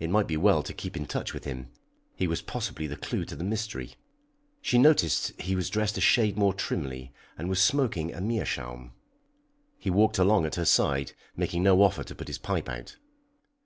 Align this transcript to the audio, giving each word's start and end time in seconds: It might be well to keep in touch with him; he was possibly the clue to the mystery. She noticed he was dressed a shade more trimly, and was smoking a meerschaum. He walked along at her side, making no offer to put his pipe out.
It 0.00 0.10
might 0.10 0.26
be 0.26 0.36
well 0.36 0.64
to 0.64 0.74
keep 0.74 0.96
in 0.96 1.06
touch 1.06 1.32
with 1.32 1.44
him; 1.44 1.68
he 2.16 2.26
was 2.26 2.42
possibly 2.42 2.88
the 2.88 2.96
clue 2.96 3.24
to 3.26 3.36
the 3.36 3.44
mystery. 3.44 3.94
She 4.60 4.76
noticed 4.76 5.40
he 5.40 5.54
was 5.54 5.70
dressed 5.70 5.96
a 5.96 6.00
shade 6.00 6.36
more 6.36 6.52
trimly, 6.52 7.12
and 7.38 7.48
was 7.48 7.62
smoking 7.62 8.12
a 8.12 8.20
meerschaum. 8.20 8.92
He 9.78 9.88
walked 9.88 10.18
along 10.18 10.46
at 10.46 10.56
her 10.56 10.64
side, 10.64 11.12
making 11.36 11.62
no 11.62 11.80
offer 11.80 12.02
to 12.02 12.14
put 12.16 12.26
his 12.26 12.38
pipe 12.38 12.68
out. 12.68 12.96